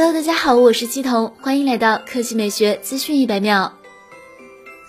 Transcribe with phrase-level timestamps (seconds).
[0.00, 3.72] Hello，大家好，我是七彤，欢迎来到科技美学资讯一百秒。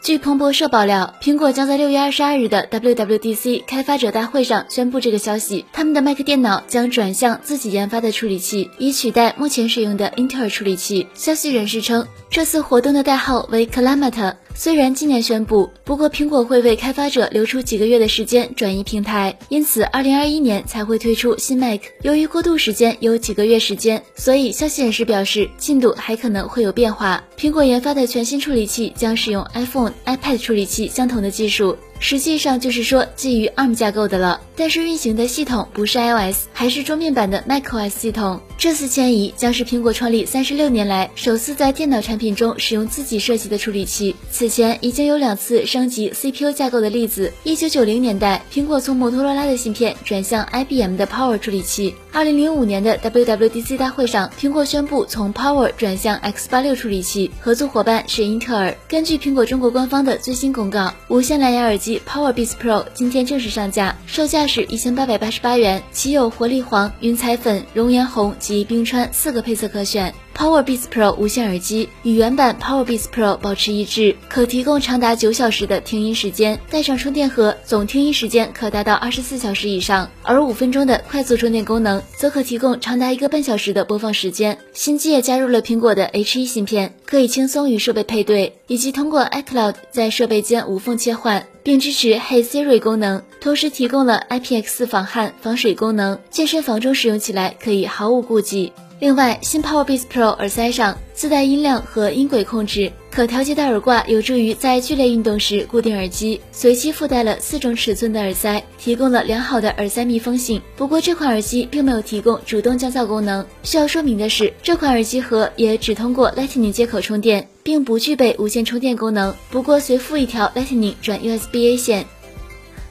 [0.04, 5.66] 据彭博社爆料，苹果将在六月二十二日的 WWDC 开发者大会上宣布这个消息。
[5.74, 11.07] 他们的 Mac 电脑将转向自己研发的处理器，以取代目前使用的英特尔处理器。
[11.16, 14.36] 消息人士称，这次活动的代号为 Clamata。
[14.62, 21.80] 虽然今年宣布，不过苹果会为开发者留出几个月的时间转移平台，因此二零二一年才会推出新 Mac。
[22.02, 27.24] 由于过渡时间有几个月时间，所以消息人士表示进度还可能会有变化。
[27.38, 31.78] 苹果研发的全新处理器将使用 iPhone、iPad 处理器相同的技术。
[32.00, 38.42] 实际上就是说基于 ARM 架构的了，但是运行的系统不是 iOS，还是桌面版的 macOS 系统。
[38.58, 44.16] 这次迁移将是苹果创立三十六年来首次在电脑产品中使用自己设计的处理器。
[44.31, 47.31] 此前已经有两次升级 CPU 架构的例子。
[47.44, 51.95] 一九九零年代，苹果从摩托罗拉的芯片转向 IBM 的 Power 处理器。
[52.11, 58.75] 二零零五年的 WWDC 大会上，苹果宣布从 Power 转向 X 八六处理器，合作伙伴是英特尔。
[58.88, 61.88] 根据苹果中国官方的最新公告，无线蓝牙耳机。
[61.97, 70.13] PowerBeats Pro 今天正式上架，售价是一千八百八十八元，其有活力黄、云彩粉、熔岩红及冰川四个配色可选。
[70.39, 80.09] PowerBeats Pro 无线耳机与原版 PowerBeats Pro 保持一致，可提供长达九小时的听音时间，带上充电盒，总听音时间可达到二十四小时以上。
[80.23, 84.57] 而五分钟的快速充电功能，则可提供长达一个半小时的播放时间。
[84.73, 98.71] 新机也加入了苹果的 H1 芯片，可以轻松与设备配对，以及通过 iCloud 在设备间无缝切换，并支持 Hey Siri 功能，同时提供了 IPX4 防汗防水功能，健身房中使用起来可以毫无顾忌。
[99.00, 106.41] 另外，新 PowerBeats Pro 耳塞上自带音量和音轨控制，可调节的耳挂有助于在剧烈运动时固定耳机。
[106.52, 110.61] 随机附带了四种尺寸的耳塞，提供了良好的耳塞密封性。
[110.75, 113.45] 不过，这款耳机并没有提供主动降噪功能。
[113.64, 119.34] 需要说明的是，这款耳机盒也只通过 Lightning 接口充电，并不具备无线充电功能。
[119.50, 122.06] 不过，随附一条 Lightning 转 USB-A 线。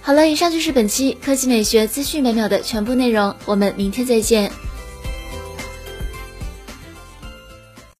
[0.00, 4.50] 好了，以上就是本期科技美学资讯每秒的全部内容，我们明天再见。